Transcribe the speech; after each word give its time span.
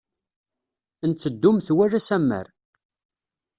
Nteddu 1.09 1.49
metwal 1.55 1.91
asammar. 1.99 2.47